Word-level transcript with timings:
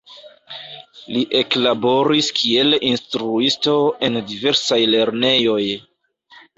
Li 1.15 1.21
eklaboris 1.41 2.31
kiel 2.41 2.79
instruisto 2.91 3.79
en 4.11 4.21
diversaj 4.35 4.85
lernejoj. 4.97 5.65